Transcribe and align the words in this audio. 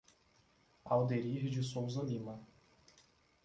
Alderir 0.85 1.51
de 1.51 1.61
Souza 1.61 2.01
Lima 2.03 2.41